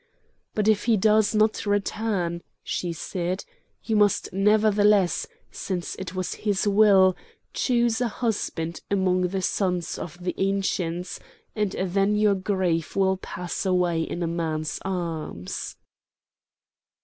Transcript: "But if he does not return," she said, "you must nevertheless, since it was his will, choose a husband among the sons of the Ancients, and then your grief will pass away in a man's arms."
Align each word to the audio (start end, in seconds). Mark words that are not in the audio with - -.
"But 0.55 0.67
if 0.67 0.85
he 0.85 0.97
does 0.97 1.35
not 1.35 1.67
return," 1.67 2.41
she 2.63 2.91
said, 2.91 3.45
"you 3.83 3.95
must 3.95 4.33
nevertheless, 4.33 5.27
since 5.51 5.93
it 5.97 6.15
was 6.15 6.33
his 6.41 6.67
will, 6.67 7.15
choose 7.53 8.01
a 8.01 8.07
husband 8.07 8.81
among 8.89 9.27
the 9.27 9.43
sons 9.43 9.99
of 9.99 10.17
the 10.23 10.33
Ancients, 10.39 11.19
and 11.55 11.73
then 11.73 12.15
your 12.15 12.33
grief 12.33 12.95
will 12.95 13.17
pass 13.17 13.63
away 13.63 14.01
in 14.01 14.23
a 14.23 14.27
man's 14.27 14.79
arms." 14.83 15.75